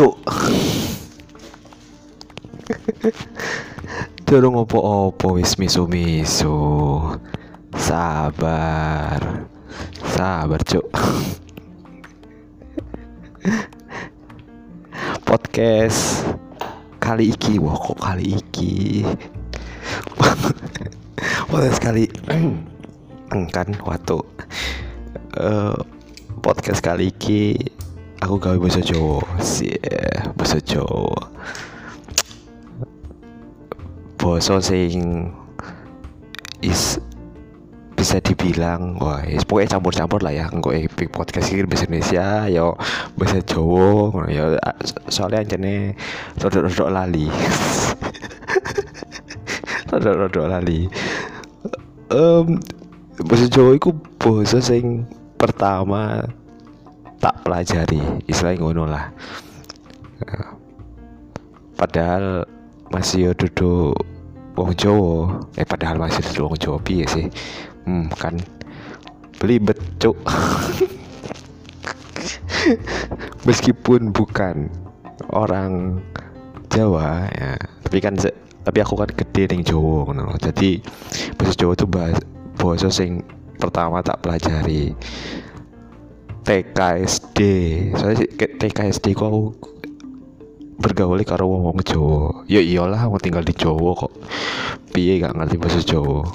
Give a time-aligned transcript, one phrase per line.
[0.00, 0.16] cuk
[4.24, 6.56] Durung opo-opo wis misu-misu.
[7.76, 9.44] Sabar.
[10.00, 10.88] Sabar, Cuk.
[15.28, 16.24] Podcast
[16.96, 19.04] kali iki, wah kok kali iki.
[21.52, 22.08] Podcast kali
[23.54, 24.16] kan waktu
[25.36, 25.76] uh,
[26.40, 27.58] podcast kali iki
[28.20, 29.24] aku gawe bahasa Jawa.
[29.40, 29.72] Sih
[30.36, 31.32] bahasa Jawa.
[34.20, 35.32] Basa sing
[36.60, 37.00] is
[37.96, 42.64] bisa dibilang wah is pokoknya campur-campur lah ya engko epic podcast ini bahasa Indonesia ya
[43.16, 44.56] bahasa Jawa ya.
[45.08, 45.96] Soalnya jane
[46.40, 47.28] rodok-rodok lali.
[49.90, 50.88] Rodok-rodok lali.
[52.12, 52.60] Um,
[53.24, 55.08] bahasa Jawa itu bahasa sing
[55.40, 56.28] pertama
[57.20, 59.12] tak pelajari istilahnya ngono lah.
[61.76, 62.44] Padahal
[62.90, 63.94] masih duduk
[64.58, 67.28] wong Jawa eh padahal masih duduk wong Jawa piye sih?
[67.86, 68.34] Hmm kan
[69.40, 70.16] beli becuk
[73.48, 74.68] meskipun bukan
[75.32, 76.02] orang
[76.68, 78.14] Jawa ya tapi kan
[78.60, 80.78] tapi aku kan gede ning Jawa ngono jadi
[81.40, 82.20] bahasa Jawa tuh bahasa
[82.60, 83.24] bahasa sing
[83.56, 84.92] pertama tak pelajari
[86.50, 87.38] TKSD
[87.94, 88.26] soalnya
[88.58, 89.54] TKSD kok aku
[90.82, 92.42] bergaul karo wong wong Jawa.
[92.50, 94.10] Ya iyalah mau tinggal di Jawa kok.
[94.90, 96.26] Piye gak ngerti bahasa Jawa?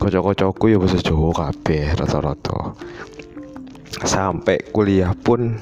[0.00, 2.72] Kocok-kocokku ya bahasa Jawa kabeh rata-rata.
[4.08, 5.60] Sampai kuliah pun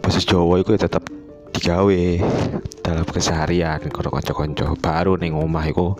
[0.00, 1.04] bahasa Jawa itu ya tetap
[1.52, 2.02] digawe
[2.80, 5.92] dalam keseharian kalau konco-konco baru nih ngomah itu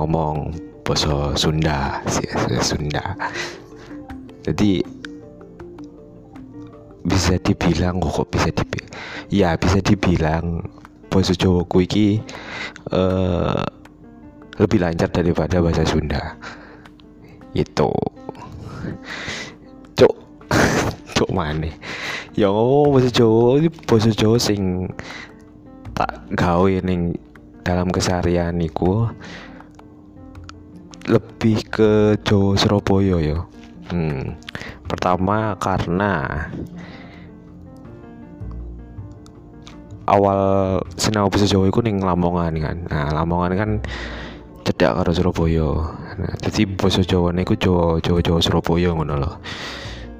[0.00, 0.56] ngomong
[0.88, 2.24] bahasa Sunda sih
[2.64, 3.12] Sunda.
[4.46, 4.95] Jadi
[7.06, 8.92] bisa dibilang kok bisa dibilang
[9.30, 10.66] ya bisa dibilang
[11.06, 12.18] bahasa Jawa iki
[12.90, 13.62] uh,
[14.58, 16.34] lebih lancar daripada bahasa Sunda.
[17.54, 17.94] Itu
[19.96, 20.14] cok
[21.16, 21.70] cok mana
[22.36, 22.52] ya
[22.92, 24.90] bahasa Jawa ini bahasa Jawa sing
[25.96, 27.16] tak gawe ning
[27.64, 29.08] dalam keseharian niku
[31.06, 33.38] lebih ke Jawa Surabaya ya.
[33.86, 34.34] Hmm.
[34.90, 36.50] pertama karena
[40.06, 40.38] awal
[40.94, 42.76] sinau bahasa Jawa itu ning Lamongan kan.
[42.86, 43.70] Nah, Lamongan kan
[44.66, 45.70] cedak karo Surabaya.
[46.18, 49.32] Nah, jadi bahasa Jawa niku Jawa Jawa Jawa Surabaya ngono lho.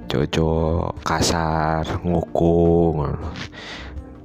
[0.07, 0.63] Jawa Jawa
[1.03, 2.55] kasar, nguku
[2.99, 3.19] ngono.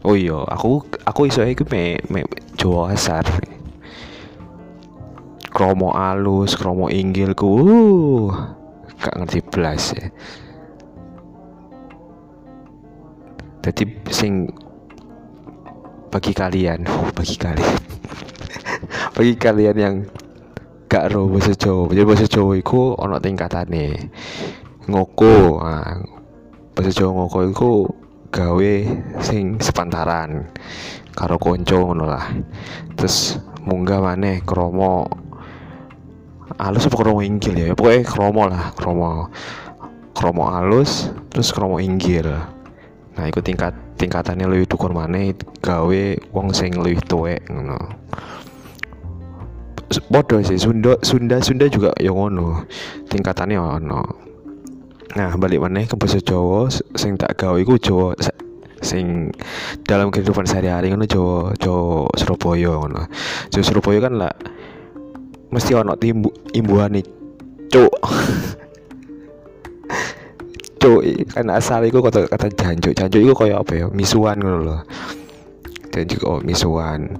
[0.01, 2.25] Oh iya, aku aku iso iku me, me
[2.57, 3.25] Jawa kasar.
[5.51, 7.49] Kromo alus, kromo inggil ku.
[7.53, 8.33] Uh,
[9.01, 10.05] gak ngerti belas ya.
[13.61, 14.49] Jadi sing
[16.11, 16.83] bagi kalian.
[16.91, 17.79] Oh, bagi kalian.
[19.15, 19.95] Bagi kalian yang
[20.91, 21.87] gak ro bahasa Jawa.
[21.87, 24.11] Jadi bahasa Jawa itu ono tingkatane.
[24.91, 25.63] Ngoko.
[25.63, 26.03] Nah,
[26.75, 27.71] bahasa Jawa ngoko itu
[28.27, 28.73] gawe
[29.23, 30.51] sing sepantaran.
[31.15, 32.27] Karo konco ngono lah.
[32.99, 35.07] Terus munggah maneh kromo
[36.59, 37.67] alus apa kromo inggil ya?
[37.71, 39.31] Pokoknya kromo lah kromo
[40.11, 42.27] kromo alus terus kromo inggil.
[43.15, 47.79] Nah itu tingkat tingkatannya lebih tukur mana gawe wong sing lebih tuwek ngono.
[50.07, 52.63] Bodoh sih Sunda Sunda Sunda juga yang ngono
[53.11, 54.03] tingkatannya ono.
[55.19, 58.15] Nah balik mana ke bahasa Jawa sing tak gawe iku Jawa
[58.81, 59.29] sing
[59.83, 63.03] dalam kehidupan sehari-hari ngono Jawa Jawa Surabaya ngono.
[63.51, 64.33] Jawa Surabaya kan lah
[65.51, 66.95] mesti ono timbu imbuhan
[67.67, 67.91] cuk
[70.81, 72.97] cuk kan asal itu kata kata janjuk.
[72.97, 73.85] Janjuk itu kayak apa ya?
[73.93, 74.81] Misuan gitu loh
[75.91, 77.19] janjuk oh misuan.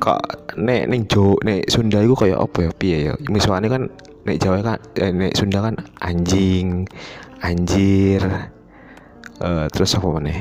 [0.00, 2.70] Kok nek nek jo nek Sunda itu kayak apa ya?
[2.72, 3.14] Piye ya?
[3.28, 3.92] Misuan kan
[4.24, 6.88] nek Jawa kan eh, nek Sunda kan anjing
[7.44, 8.24] anjir.
[9.38, 10.34] Uh, terus apa mana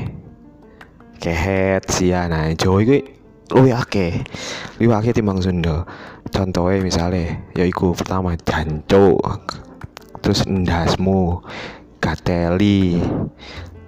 [1.21, 3.03] kehet sia nah Jawa itu
[3.53, 4.23] luwih akeh.
[4.81, 5.85] Luwih akeh timbang Sunda.
[6.31, 9.21] Contohnya misalnya yaiku pertama jancuk
[10.21, 11.41] terus endasmu
[12.01, 13.01] gateli.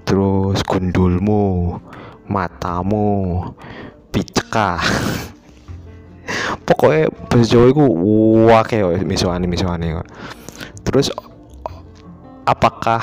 [0.04, 1.78] Terus gundulmu
[2.26, 3.42] matamu.
[4.10, 4.82] Picekah.
[6.68, 7.86] Pokoknya bahasa Jawa itu
[8.46, 9.98] wake misuane misuane
[10.86, 11.10] terus
[12.46, 13.02] apakah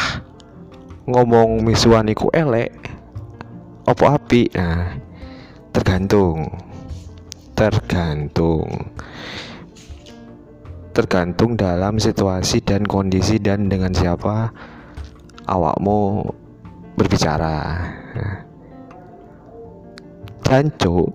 [1.07, 2.71] ngomong misuan iku elek?
[3.87, 4.99] Apa api nah
[5.71, 6.51] tergantung.
[7.57, 8.91] Tergantung
[10.97, 14.49] tergantung dalam situasi dan kondisi dan dengan siapa
[15.45, 16.25] awakmu
[16.97, 17.85] berbicara.
[20.41, 21.13] Jancuk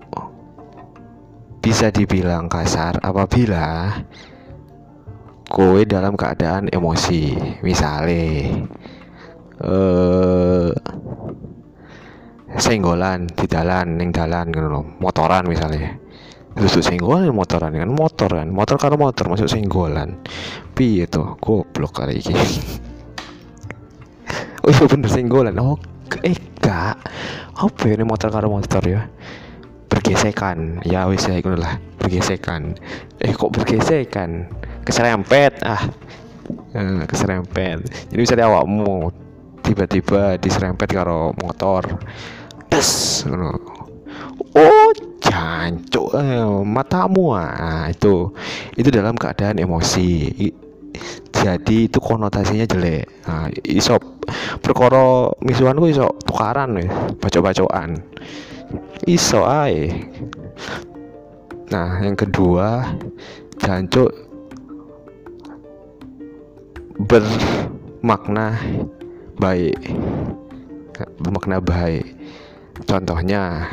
[1.58, 3.90] bisa dibilang kasar apabila
[5.50, 7.34] kowe dalam keadaan emosi
[7.66, 8.22] misalnya
[9.62, 10.70] eh
[12.58, 14.10] senggolan di dalan ning
[15.00, 16.01] motoran misalnya
[16.52, 20.20] terus senggolan motoran kan motor kan motor karo motor masuk senggolan
[20.76, 22.34] piye tuh goblok kali ini
[24.64, 25.80] oh iya bener senggolan oh
[26.20, 27.00] eh gak.
[27.56, 29.08] Apa ya ini motor karo motor ya?
[29.88, 30.84] Bergesekan.
[30.84, 31.80] Ya wis ya itu lah.
[31.96, 32.76] Bergesekan.
[33.16, 34.52] Eh kok bergesekan?
[34.84, 35.64] Keserempet.
[35.64, 35.88] Ah.
[36.72, 38.12] Eh, keserempet.
[38.12, 39.08] Jadi bisa awakmu
[39.62, 41.86] tiba-tiba diserempet karo motor.
[42.68, 43.24] Des
[44.52, 44.81] oh
[45.32, 47.32] jancuk eh, matamu.
[47.32, 48.28] Ah itu.
[48.76, 50.28] Itu dalam keadaan emosi.
[51.32, 53.08] Jadi itu konotasinya jelek.
[53.24, 53.96] Nah, iso
[54.60, 56.76] perkara misuhan ku iso tukaran
[57.18, 57.96] baca-bacaan
[59.08, 59.90] iso ae.
[61.72, 62.94] Nah yang kedua
[63.58, 64.12] jancuk
[67.08, 68.60] bermakna
[69.40, 69.80] baik.
[71.18, 72.06] Bermakna baik.
[72.86, 73.66] Contohnya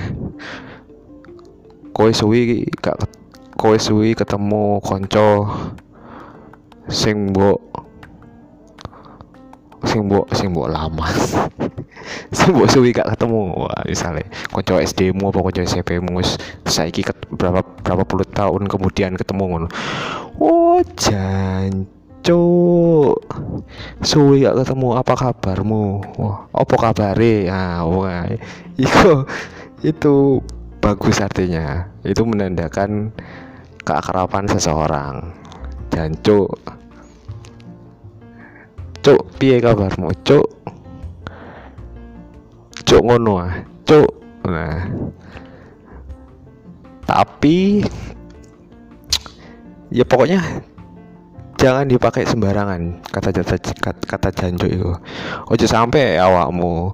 [2.00, 2.96] kowe suwi gak
[3.60, 5.51] kowe suwi ketemu konco
[6.88, 7.60] sing mbok
[9.84, 11.12] sing mbok sing mbok lama
[12.40, 16.24] sing mbok suwi gak ketemu wah misalnya konco SD mu apa konco SMP mu
[16.63, 17.04] saiki
[17.36, 19.68] berapa berapa puluh tahun kemudian ketemu ngono
[20.40, 21.84] oh jan
[22.19, 23.16] Cuk.
[24.04, 26.04] Suwi gak ketemu apa kabarmu?
[26.19, 27.48] Wah, apa kabare?
[27.48, 28.28] Ah, wah.
[28.75, 29.24] Itu
[29.80, 30.44] itu
[30.80, 31.88] bagus artinya.
[32.04, 33.12] Itu menandakan
[33.84, 35.36] keakraban seseorang.
[35.92, 36.56] Dan cuk.
[39.00, 40.12] Cuk, piye kabarmu?
[40.24, 40.48] Cuk.
[42.84, 43.54] Cuk ngono ah.
[43.88, 44.10] Cuk.
[44.48, 44.80] Nah.
[47.06, 47.81] Tapi
[49.90, 50.40] ya pokoknya
[51.60, 54.92] jangan dipakai sembarangan kata kata kata, kata janjo itu
[55.50, 56.94] ojo sampai awakmu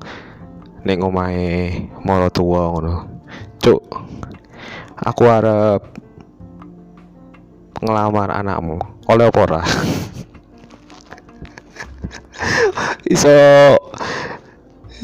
[0.87, 2.95] neng omahe moro tua ngono
[3.59, 3.81] cuk
[4.99, 5.81] aku harap
[7.83, 8.79] ngelamar anakmu.
[9.05, 9.61] Oleh opora
[13.05, 13.29] iso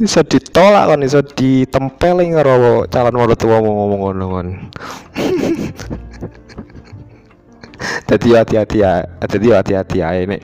[0.02, 4.48] iso ditolak kan iso ditempelin karo calon moro tua mau ngomong ngono kan
[8.10, 10.38] jadi hati-hati ya jadi hati-hati ya ini.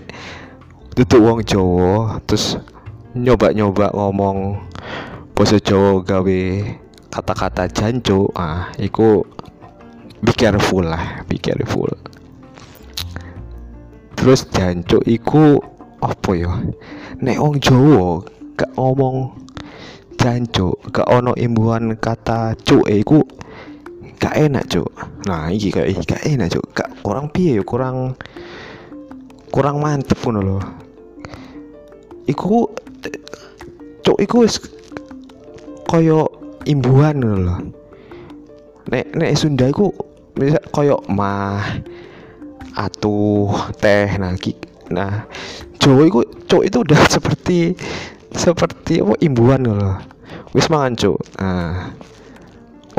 [0.93, 2.57] Tutup wong Jawa terus
[3.13, 4.57] nyoba-nyoba ngomong
[5.37, 6.41] bahasa Jawa gawe
[7.17, 9.25] kata-kata jancu ah iku
[10.21, 11.89] be careful lah be careful.
[14.13, 15.57] Terus jancu iku
[15.97, 16.53] apa ya?
[17.17, 18.21] Nek wong Jawa
[18.53, 19.33] gak ngomong
[20.21, 23.25] jancu gak ono imbuhan kata cuk iku
[24.21, 24.85] gak enak cuk.
[25.25, 26.65] Nah iki kayak iki gak enak cuk.
[26.77, 27.65] Gak kurang piye ya?
[27.65, 28.13] Kurang
[29.49, 30.57] kurang mantep ngono lho.
[32.29, 32.69] Iku
[34.05, 34.61] cuk iku wis
[35.89, 36.36] koyo
[36.67, 37.55] imbuhan ngono lho.
[38.91, 39.89] Nek nek Sunda iku
[40.35, 41.81] misal koyo mah
[42.77, 44.53] atuh teh nah ki,
[44.93, 45.25] nah
[45.81, 47.73] Jawa iku cuk itu udah seperti
[48.35, 49.97] seperti apa imbuhan loh
[50.51, 51.17] wis mangan cuk.
[51.39, 51.95] Nah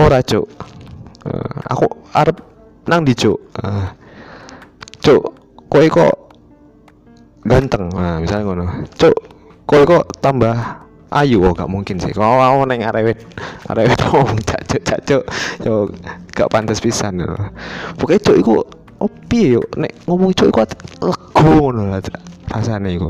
[0.00, 0.49] ora cuk.
[1.28, 2.40] Uh, aku arep
[2.88, 3.37] nang di cuk?
[3.61, 3.92] Uh,
[5.04, 5.23] cuk
[5.69, 6.14] kowe kok
[7.45, 7.92] ganteng?
[7.92, 8.66] Nah misalnya ngono.
[8.97, 9.16] Cuk
[9.69, 12.12] kowe kok tambah ayu oh gak mungkin sih.
[12.12, 13.17] Kalau mau neng arewet
[13.69, 15.23] arewet ngomong cacuk cacuk
[15.65, 15.88] yo
[16.37, 17.50] gak pantas pisan loh
[17.97, 18.53] pokoknya cuk iku
[18.99, 20.61] opi yuk nek ngomong cuk iku
[21.00, 22.00] lego ngono lah
[22.53, 23.09] rasane iku.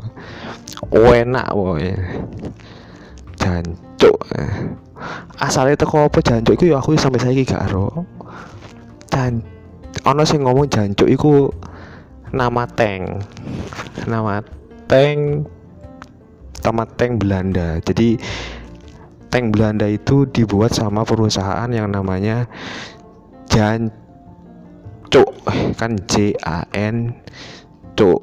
[0.95, 1.90] Enak boy
[3.35, 4.19] jancuk
[5.43, 8.07] asalnya teko apa jancuk iku ya aku sampai saiki gak ero.
[9.11, 9.43] Dan
[10.07, 11.50] ono sing ngomong jancuk iku
[12.31, 13.25] nama tank
[14.07, 14.45] nama
[14.87, 15.49] tank
[16.68, 17.80] nama tank Belanda.
[17.80, 18.20] Jadi
[19.32, 22.44] tank Belanda itu dibuat sama perusahaan yang namanya
[23.48, 25.32] Jancuk
[25.80, 27.16] kan J A N
[27.96, 28.20] Cuk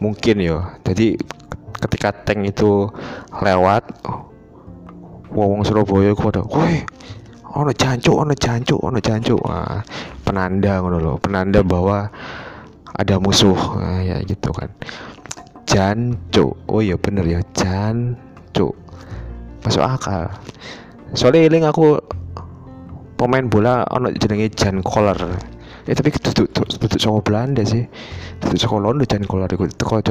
[0.00, 0.80] mungkin ya.
[0.80, 1.20] Jadi
[1.76, 2.88] ketika tank itu
[3.44, 3.84] lewat
[5.32, 6.84] wong Surabaya ku ada woi
[7.52, 9.84] ono jancuk ono jancuk ono jancuk nah,
[10.24, 12.08] penanda ngono penanda bahwa
[12.92, 14.68] ada musuh nah, ya gitu kan
[15.72, 18.76] jancuk oh iya bener ya jancuk
[19.62, 20.26] masuk akal.
[21.14, 21.98] Soalnya iling aku
[23.14, 25.18] pemain bola ono jenenge Jan Koller.
[25.86, 27.86] Ya tapi duduk duduk sama Belanda sih.
[28.42, 30.02] Duduk sama Londo Jan Koller itu teko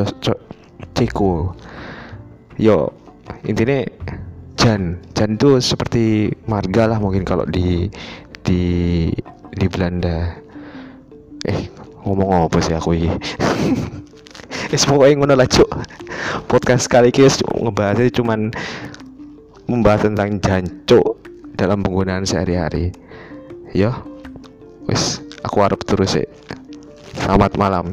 [0.95, 1.31] Ceko.
[2.55, 2.91] Yo
[3.43, 3.83] intinya
[4.55, 4.99] jan.
[5.15, 7.91] Jan itu seperti marga lah mungkin kalau di
[8.43, 8.63] di
[9.51, 10.31] di Belanda.
[11.43, 11.67] Eh
[12.05, 13.13] ngomong apa sih aku ini
[14.71, 15.67] Wis pokoknya ngono lah cuk.
[16.47, 18.55] Podcast kali ini ngebahasnya cuman
[19.67, 21.19] membahas tentang jancuk
[21.59, 22.95] dalam penggunaan sehari-hari.
[23.75, 23.99] Ya.
[24.87, 26.27] Wis aku harap terus sih.
[27.19, 27.91] Selamat malam.